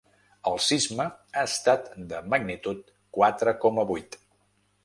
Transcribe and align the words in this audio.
El 0.51 0.55
sisme 0.67 1.05
ha 1.09 1.43
estat 1.51 1.91
de 2.13 2.23
magnitud 2.35 2.83
quatre 3.19 3.55
coma 3.67 3.89
vuit. 3.93 4.19